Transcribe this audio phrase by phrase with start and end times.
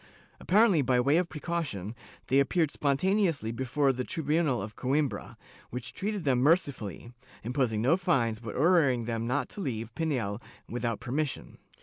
[0.39, 1.93] Apparently by way of precaution,
[2.25, 5.37] they appeared spon taneously before the tribunal of Coimbra,
[5.69, 10.99] which treated them mercifully, imposing no fines but ordering them not to leave Pinhel without
[11.01, 11.59] permission.